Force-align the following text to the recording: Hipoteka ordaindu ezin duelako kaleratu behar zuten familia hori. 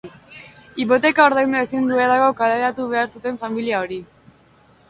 Hipoteka 0.83 1.25
ordaindu 1.31 1.59
ezin 1.59 1.91
duelako 1.91 2.31
kaleratu 2.41 2.89
behar 2.95 3.15
zuten 3.17 3.41
familia 3.45 3.83
hori. 3.83 4.01